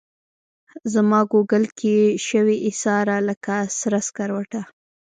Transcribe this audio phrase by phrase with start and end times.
[0.93, 1.97] زماګوګل کي
[2.27, 4.61] شوې ایساره لکه سره سکروټه